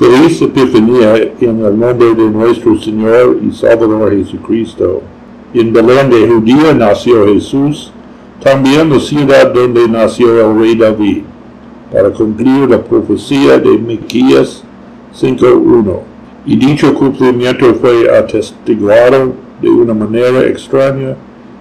Feliz 0.00 0.40
Epifanía 0.40 1.14
en 1.42 1.62
el 1.62 1.78
nombre 1.78 2.14
de 2.14 2.30
nuestro 2.30 2.74
Señor 2.80 3.36
y 3.46 3.52
Salvador 3.52 4.10
Jesucristo. 4.16 5.02
En 5.52 5.74
Belén 5.74 6.08
de 6.08 6.26
Judía 6.26 6.72
nació 6.72 7.26
Jesús, 7.26 7.92
también 8.42 8.88
la 8.88 8.98
ciudad 8.98 9.52
donde 9.52 9.86
nació 9.86 10.40
el 10.40 10.58
rey 10.58 10.74
David, 10.74 11.24
para 11.92 12.08
cumplir 12.08 12.70
la 12.70 12.82
profecía 12.82 13.58
de 13.58 13.76
Miquías 13.76 14.64
5.1. 15.20 15.98
Y 16.46 16.56
dicho 16.56 16.94
cumplimiento 16.94 17.74
fue 17.74 18.08
atestiguado 18.08 19.34
de 19.60 19.68
una 19.68 19.92
manera 19.92 20.46
extraña 20.46 21.14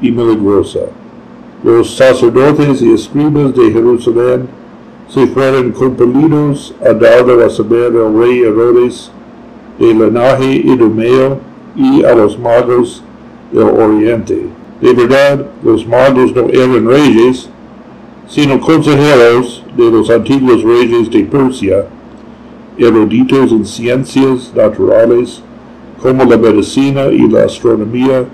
y 0.00 0.10
milagrosa. 0.10 0.80
Los 1.62 1.94
sacerdotes 1.94 2.80
y 2.80 2.94
escribas 2.94 3.54
de 3.54 3.70
Jerusalén 3.70 4.61
se 5.12 5.26
fueron 5.26 5.72
compelidos 5.72 6.74
a 6.80 6.94
darlo 6.94 7.44
a 7.44 7.50
saber 7.50 7.92
al 7.94 8.18
rey 8.18 8.40
Herodes 8.40 9.10
de 9.78 9.92
linaje 9.92 10.54
idumeo 10.54 11.38
y 11.76 12.02
a 12.02 12.14
los 12.14 12.38
magos 12.38 13.02
del 13.52 13.64
oriente. 13.64 14.46
De 14.80 14.94
verdad, 14.94 15.46
los 15.62 15.86
magos 15.86 16.34
no 16.34 16.48
eran 16.48 16.86
reyes, 16.86 17.50
sino 18.26 18.58
consejeros 18.58 19.62
de 19.76 19.90
los 19.90 20.08
antiguos 20.08 20.62
reyes 20.62 21.10
de 21.10 21.24
Persia, 21.24 21.84
eruditos 22.78 23.52
en 23.52 23.66
ciencias 23.66 24.50
naturales, 24.54 25.42
como 26.00 26.24
la 26.24 26.38
medicina 26.38 27.08
y 27.08 27.28
la 27.28 27.44
astronomía, 27.44 28.24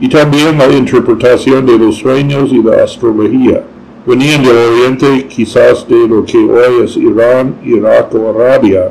y 0.00 0.08
también 0.08 0.56
la 0.56 0.72
interpretación 0.72 1.66
de 1.66 1.78
los 1.78 1.96
sueños 1.96 2.50
y 2.50 2.62
la 2.62 2.82
astrología 2.82 3.62
venían 4.08 4.42
del 4.42 4.56
oriente 4.56 5.26
quizás 5.28 5.86
de 5.86 6.08
lo 6.08 6.24
que 6.24 6.38
hoy 6.38 6.82
es 6.82 6.96
Irán, 6.96 7.56
Irak 7.62 8.14
o 8.14 8.30
Arabia. 8.30 8.90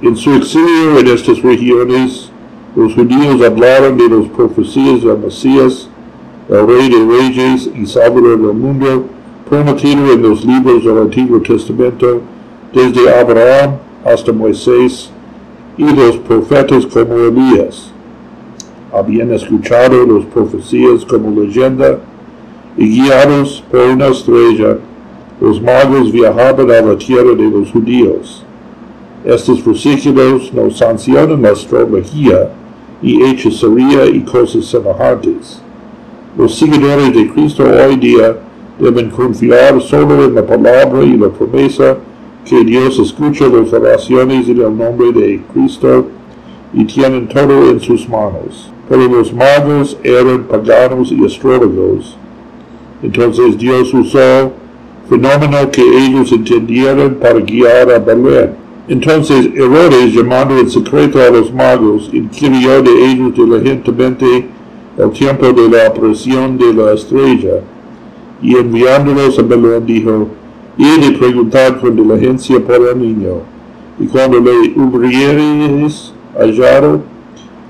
En 0.00 0.16
su 0.16 0.32
exilio 0.32 0.98
en 0.98 1.08
estas 1.08 1.42
regiones, 1.42 2.30
los 2.74 2.94
judíos 2.94 3.42
hablaron 3.42 3.98
de 3.98 4.08
las 4.08 4.28
profecías 4.30 5.02
del 5.02 5.18
Mesías, 5.18 5.90
el 6.48 6.66
Rey 6.66 6.88
de 6.88 7.04
Reyes 7.04 7.68
y 7.78 7.84
Salvador 7.84 8.40
del 8.40 8.54
mundo, 8.54 9.04
prometido 9.50 10.10
en 10.10 10.22
los 10.22 10.42
libros 10.42 10.82
del 10.84 10.96
Antiguo 10.96 11.42
Testamento, 11.42 12.22
desde 12.72 13.14
Abraham 13.14 13.72
hasta 14.06 14.32
Moisés 14.32 15.10
y 15.76 15.84
los 15.84 16.16
profetas 16.16 16.86
como 16.86 17.14
Elías. 17.18 17.92
Habían 18.90 19.34
escuchado 19.34 20.06
las 20.06 20.24
profecías 20.26 21.04
como 21.04 21.42
leyenda 21.42 21.98
y 22.76 22.88
guiados 22.88 23.62
por 23.70 23.80
una 23.80 24.06
estrella, 24.06 24.78
los 25.40 25.60
magos 25.60 26.10
viajaban 26.10 26.70
a 26.70 26.80
la 26.80 26.96
tierra 26.96 27.34
de 27.34 27.50
los 27.50 27.70
judíos. 27.70 28.44
Estos 29.24 29.64
versículos 29.64 30.52
nos 30.52 30.78
sancionan 30.78 31.42
la 31.42 31.50
astrología 31.50 32.50
y 33.02 33.22
hechicería 33.22 34.06
y 34.06 34.20
cosas 34.20 34.64
semejantes. 34.66 35.60
Los 36.36 36.54
seguidores 36.54 37.14
de 37.14 37.30
Cristo 37.32 37.64
hoy 37.64 37.96
día 37.96 38.36
deben 38.78 39.10
confiar 39.10 39.80
solo 39.82 40.24
en 40.24 40.34
la 40.34 40.46
palabra 40.46 41.02
y 41.02 41.16
la 41.16 41.28
promesa 41.28 41.96
que 42.44 42.64
Dios 42.64 42.98
escucha 42.98 43.46
las 43.48 43.72
oraciones 43.72 44.48
en 44.48 44.60
el 44.60 44.76
nombre 44.76 45.12
de 45.12 45.42
Cristo 45.52 46.06
y 46.72 46.84
tienen 46.84 47.28
todo 47.28 47.70
en 47.70 47.80
sus 47.80 48.08
manos. 48.08 48.72
Pero 48.88 49.08
los 49.08 49.32
magos 49.32 49.96
eran 50.02 50.44
paganos 50.44 51.12
y 51.12 51.24
astrólogos 51.24 52.16
entonces 53.02 53.58
Dios 53.58 53.92
usó 53.92 54.52
fenómeno 55.08 55.70
que 55.70 55.82
ellos 55.82 56.30
entendieron 56.32 57.16
para 57.16 57.40
guiar 57.40 57.90
a 57.90 57.98
Belén. 57.98 58.50
Entonces 58.88 59.50
Herodes, 59.54 60.14
llamando 60.14 60.58
en 60.58 60.70
secreto 60.70 61.20
a 61.20 61.30
los 61.30 61.52
magos, 61.52 62.10
inquirió 62.12 62.82
de 62.82 63.10
ellos 63.10 63.34
diligentemente 63.34 64.46
el 64.98 65.10
tiempo 65.10 65.52
de 65.52 65.68
la 65.68 65.86
aparición 65.86 66.58
de 66.58 66.72
la 66.74 66.92
estrella, 66.92 67.60
y 68.40 68.56
enviándolos 68.56 69.38
a 69.38 69.42
Belén 69.42 69.86
dijo, 69.86 70.28
y 70.76 71.00
de 71.00 71.18
preguntar 71.18 71.80
con 71.80 71.96
diligencia 71.96 72.58
por 72.60 72.88
el 72.88 72.98
niño, 72.98 73.42
y 73.98 74.06
cuando 74.06 74.40
le 74.40 74.72
hubiereis 74.76 76.12
hallado, 76.38 77.02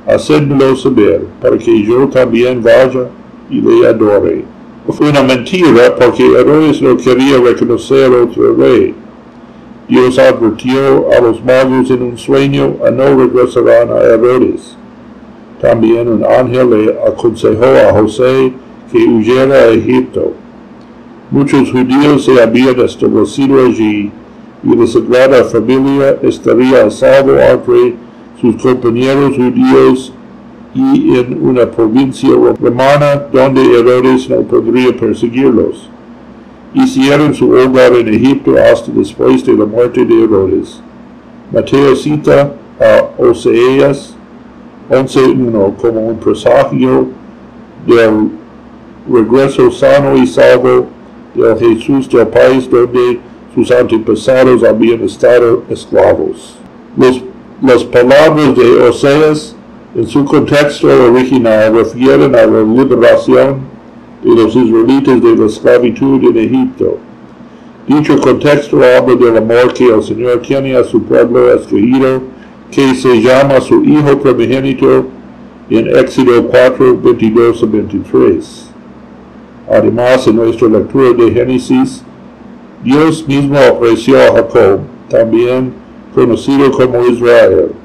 hacedmelo 0.06 0.76
saber, 0.76 1.26
para 1.40 1.58
que 1.58 1.82
yo 1.84 2.08
también 2.08 2.62
vaya 2.62 3.08
y 3.50 3.60
le 3.60 3.86
adore 3.86 4.44
fue 4.88 5.10
una 5.10 5.22
mentira 5.22 5.94
porque 5.96 6.26
Herodes 6.26 6.82
no 6.82 6.96
quería 6.96 7.38
reconocer 7.38 8.10
otro 8.12 8.54
rey. 8.56 8.94
Dios 9.88 10.18
advirtió 10.18 11.12
a 11.12 11.20
los 11.20 11.44
magos 11.44 11.90
en 11.90 12.02
un 12.02 12.18
sueño 12.18 12.76
a 12.84 12.90
no 12.90 13.16
regresarán 13.16 13.90
a 13.90 14.00
Herodes. 14.00 14.76
También 15.60 16.08
un 16.08 16.24
ángel 16.24 16.70
le 16.70 16.98
aconsejó 17.06 17.64
a 17.64 17.92
José 17.92 18.52
que 18.90 18.98
huyera 18.98 19.54
a 19.54 19.68
Egipto. 19.68 20.32
Muchos 21.30 21.70
judíos 21.70 22.24
se 22.24 22.42
habían 22.42 22.80
establecido 22.80 23.64
allí 23.64 24.10
y 24.64 24.76
la 24.76 24.86
Sagrada 24.86 25.44
Familia 25.44 26.18
estaría 26.22 26.84
a 26.84 26.90
salvo 26.90 27.36
entre 27.38 27.94
sus 28.40 28.60
compañeros 28.60 29.36
judíos 29.36 30.12
y 30.74 31.18
en 31.18 31.46
una 31.46 31.70
provincia 31.70 32.30
romana 32.60 33.26
donde 33.32 33.62
Herodes 33.78 34.28
no 34.30 34.40
podría 34.42 34.96
perseguirlos. 34.96 35.88
Hicieron 36.74 37.34
su 37.34 37.50
hogar 37.50 37.92
en 37.94 38.08
Egipto 38.08 38.54
hasta 38.56 38.90
después 38.92 39.44
de 39.44 39.52
la 39.52 39.66
muerte 39.66 40.04
de 40.04 40.24
Herodes. 40.24 40.80
Mateo 41.52 41.94
cita 41.94 42.54
a 42.80 43.22
Oseas 43.22 44.16
11.1 44.90 45.76
como 45.76 46.00
un 46.00 46.16
presagio 46.16 47.08
del 47.86 48.30
regreso 49.10 49.70
sano 49.70 50.16
y 50.16 50.26
salvo 50.26 50.86
del 51.34 51.58
Jesús 51.58 52.08
del 52.08 52.28
país 52.28 52.70
donde 52.70 53.20
sus 53.54 53.70
antepasados 53.70 54.64
habían 54.64 55.02
estado 55.02 55.62
esclavos. 55.68 56.56
las 57.60 57.84
palabras 57.84 58.56
de 58.56 58.82
Oseas 58.88 59.54
en 59.94 60.06
su 60.06 60.24
contexto 60.24 60.88
original 60.88 61.74
refieren 61.74 62.34
a 62.34 62.46
la 62.46 62.62
liberación 62.62 63.56
de 64.22 64.34
los 64.34 64.56
israelitas 64.56 65.20
de 65.20 65.36
la 65.36 65.46
esclavitud 65.46 66.22
en 66.24 66.36
Egipto. 66.38 66.98
Dicho 67.86 68.18
contexto 68.18 68.76
habla 68.76 69.14
del 69.16 69.36
amor 69.36 69.74
que 69.74 69.86
el 69.86 70.02
Señor 70.02 70.40
tiene 70.40 70.76
a 70.76 70.84
su 70.84 71.02
pueblo 71.02 71.52
escogido, 71.52 72.22
que 72.70 72.94
se 72.94 73.20
llama 73.20 73.60
su 73.60 73.84
Hijo 73.84 74.18
primogénito 74.18 75.04
en 75.68 75.88
Éxodo 75.96 76.42
4, 76.48 76.98
22 77.02 77.62
a 77.62 77.66
23. 77.66 78.70
Además, 79.70 80.26
en 80.26 80.36
nuestra 80.36 80.68
lectura 80.68 81.12
de 81.12 81.32
Génesis, 81.32 82.02
Dios 82.82 83.26
mismo 83.28 83.58
ofreció 83.72 84.18
a 84.18 84.32
Jacob, 84.36 84.80
también 85.08 85.72
conocido 86.14 86.70
como 86.72 87.04
Israel, 87.06 87.52
el 87.52 87.81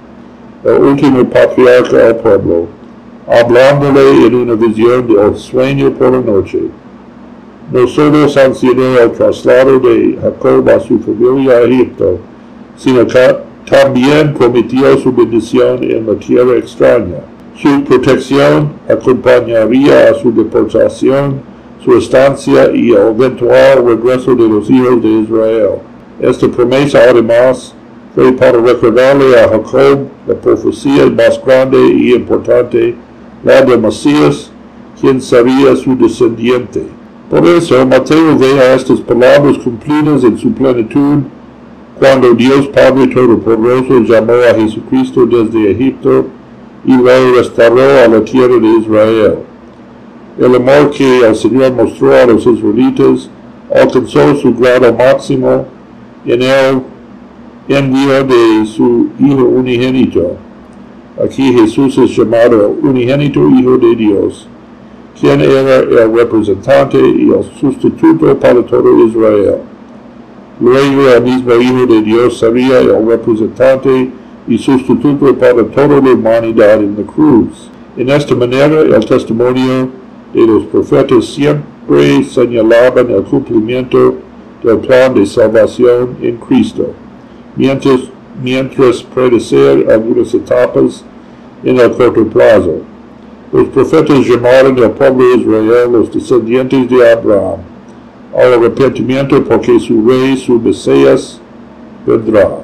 último 0.75 1.23
patriarca 1.29 1.97
del 1.97 2.15
pueblo, 2.17 2.67
hablándole 3.27 4.27
en 4.27 4.35
una 4.35 4.53
visión 4.55 5.07
del 5.07 5.35
sueño 5.35 5.91
por 5.91 6.11
la 6.11 6.21
noche. 6.21 6.59
No 7.71 7.87
solo 7.87 8.29
sancionó 8.29 8.97
el 8.99 9.11
traslado 9.11 9.79
de 9.79 10.17
Jacob 10.21 10.69
a 10.69 10.79
su 10.79 10.99
familia 10.99 11.57
a 11.57 11.61
Egipto, 11.61 12.19
sino 12.77 13.05
que 13.05 13.37
también 13.69 14.33
prometió 14.33 14.97
su 14.97 15.11
bendición 15.11 15.83
en 15.83 16.07
la 16.07 16.15
tierra 16.15 16.55
extraña. 16.57 17.17
Su 17.55 17.83
protección 17.83 18.71
acompañaría 18.87 20.09
a 20.09 20.13
su 20.13 20.31
deportación, 20.31 21.41
su 21.83 21.97
estancia 21.97 22.71
y 22.73 22.91
el 22.91 23.07
eventual 23.09 23.85
regreso 23.85 24.35
de 24.35 24.47
los 24.47 24.69
hijos 24.69 25.01
de 25.01 25.09
Israel. 25.09 25.69
Esta 26.21 26.47
promesa 26.47 26.99
además 27.09 27.73
fue 28.17 28.31
para 28.31 28.59
recordarle 28.59 29.39
a 29.39 29.47
Jacob 29.47 30.07
la 30.25 30.33
profecía 30.33 31.05
más 31.05 31.39
grande 31.45 31.77
y 31.77 32.15
importante, 32.15 32.95
la 33.43 33.61
de 33.61 33.77
Mesías, 33.77 34.49
quien 34.99 35.21
sería 35.21 35.75
su 35.75 35.95
descendiente. 35.95 36.81
Por 37.29 37.45
eso 37.45 37.85
Mateo 37.85 38.35
ve 38.35 38.59
a 38.59 38.73
estas 38.73 39.01
palabras 39.01 39.59
cumplidas 39.59 40.23
en 40.23 40.35
su 40.35 40.51
plenitud 40.51 41.25
cuando 41.99 42.33
Dios 42.33 42.67
Padre 42.69 43.05
Todopoderoso 43.05 43.99
llamó 43.99 44.33
a 44.33 44.55
Jesucristo 44.55 45.27
desde 45.27 45.73
Egipto 45.73 46.25
y 46.85 46.97
lo 46.97 47.35
restauró 47.35 48.03
a 48.03 48.07
la 48.07 48.25
tierra 48.25 48.57
de 48.57 48.79
Israel. 48.81 49.35
El 50.39 50.55
amor 50.55 50.89
que 50.89 51.19
el 51.19 51.35
Señor 51.35 51.71
mostró 51.71 52.15
a 52.15 52.25
los 52.25 52.47
israelitas 52.47 53.29
alcanzó 53.71 54.33
su 54.37 54.55
grado 54.55 54.91
máximo 54.91 55.67
en 56.25 56.41
él 56.41 56.81
envió 57.67 58.23
de 58.23 58.65
su 58.65 59.07
Hijo 59.19 59.43
unigénito. 59.43 60.37
Aquí 61.23 61.53
Jesús 61.53 61.97
es 61.97 62.15
llamado 62.15 62.75
unigénito 62.81 63.47
Hijo 63.49 63.77
de 63.77 63.95
Dios, 63.95 64.47
quien 65.19 65.41
era 65.41 65.77
el 65.77 66.13
representante 66.13 66.97
y 66.97 67.29
el 67.29 67.43
sustituto 67.59 68.37
para 68.37 68.61
todo 68.63 69.05
Israel. 69.05 69.57
Luego 70.59 71.09
el 71.09 71.23
mismo 71.23 71.53
Hijo 71.55 71.85
de 71.85 72.01
Dios 72.01 72.39
sería 72.39 72.79
el 72.79 73.05
representante 73.07 74.09
y 74.47 74.57
sustituto 74.57 75.35
para 75.35 75.63
toda 75.65 75.99
la 76.01 76.13
humanidad 76.13 76.81
en 76.81 76.95
la 76.97 77.03
cruz. 77.03 77.69
En 77.97 78.09
esta 78.09 78.35
manera, 78.35 78.81
el 78.81 79.05
testimonio 79.05 79.89
de 80.33 80.47
los 80.47 80.63
profetas 80.65 81.25
siempre 81.25 82.23
señalaban 82.23 83.09
el 83.09 83.23
cumplimiento 83.23 84.15
del 84.63 84.77
plan 84.79 85.13
de 85.13 85.25
salvación 85.25 86.09
en 86.21 86.37
Cristo, 86.37 86.91
mientras, 87.57 88.01
mientras 88.41 89.03
predecer 89.03 89.91
algunas 89.91 90.33
etapas 90.33 91.03
en 91.63 91.79
el 91.79 91.91
corto 91.91 92.25
plazo. 92.27 92.75
Los 93.51 93.67
profetas 93.69 94.25
llamaron 94.25 94.81
al 94.83 94.91
pueblo 94.91 95.27
de 95.29 95.35
Israel 95.37 95.91
los 95.91 96.13
descendientes 96.13 96.89
de 96.89 97.11
Abraham 97.11 97.59
al 98.37 98.53
arrepentimiento 98.53 99.43
porque 99.43 99.79
su 99.79 100.07
rey, 100.07 100.37
su 100.37 100.59
Mesías, 100.59 101.39
vendrá. 102.05 102.59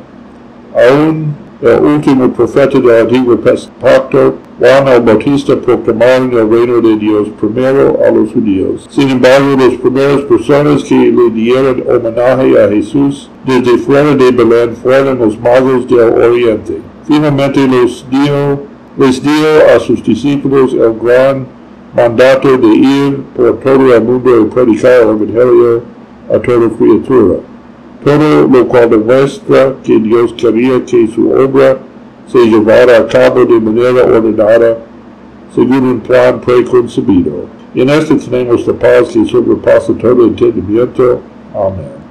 Aún 0.76 1.34
el 1.62 1.84
último 1.84 2.32
profeta 2.32 2.80
del 2.80 3.02
antiguo 3.02 3.38
pacto, 3.80 4.36
Juan 4.64 4.88
el 4.88 5.02
Bautista 5.02 5.58
proclamaron 5.58 6.32
el 6.32 6.50
reino 6.50 6.80
de 6.80 6.96
Dios 6.96 7.28
primero 7.38 8.00
a 8.02 8.10
los 8.12 8.32
judíos. 8.32 8.88
Sin 8.90 9.10
embargo, 9.10 9.58
las 9.60 9.74
primeras 9.74 10.22
personas 10.22 10.86
que 10.86 10.96
le 10.96 11.30
dieron 11.32 11.84
homenaje 11.86 12.64
a 12.64 12.70
Jesús 12.70 13.30
desde 13.46 13.78
fuera 13.80 14.16
de 14.16 14.32
Belén 14.32 14.74
fueron 14.82 15.20
los 15.20 15.38
magos 15.38 15.86
del 15.90 16.14
oriente. 16.14 16.78
Finalmente 17.06 17.68
los 17.68 18.06
dio, 18.10 18.62
les 18.98 19.22
dio 19.22 19.76
a 19.76 19.82
sus 19.82 20.02
discípulos 20.02 20.72
el 20.72 20.98
gran 20.98 21.46
mandato 21.94 22.58
de 22.58 22.68
ir 22.68 23.18
por 23.36 23.60
todo 23.60 23.94
el 23.94 24.02
mundo 24.02 24.44
y 24.44 24.46
predicar 24.46 25.02
el 25.02 25.10
Evangelio 25.10 25.82
a 26.34 26.40
toda 26.40 26.70
criatura 26.70 27.36
todo 28.04 28.48
lo 28.48 28.68
cual 28.68 28.90
demuestra 28.90 29.76
que 29.84 29.98
Dios 29.98 30.34
quería 30.34 30.84
que 30.84 31.08
su 31.08 31.32
obra 31.32 31.78
se 32.28 32.40
llevara 32.40 32.98
a 32.98 33.08
cabo 33.08 33.46
de 33.46 33.60
manera 33.60 34.04
ordenada, 34.04 34.78
según 35.54 35.88
un 35.88 36.00
plan 36.00 36.42
preconcebido. 36.42 37.46
Y 37.74 37.82
en 37.82 37.90
este 37.90 38.16
tenemos 38.16 38.66
la 38.68 38.74
paz 38.74 39.10
que 39.12 39.26
sobrepasa 39.26 39.94
todo 39.94 40.26
entendimiento. 40.26 41.20
Amén. 41.54 42.03